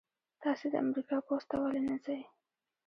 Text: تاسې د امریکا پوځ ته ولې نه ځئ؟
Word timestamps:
تاسې 0.43 0.65
د 0.71 0.75
امریکا 0.85 1.17
پوځ 1.27 1.43
ته 1.49 1.55
ولې 1.61 1.81
نه 1.89 1.95
ځئ؟ 2.05 2.21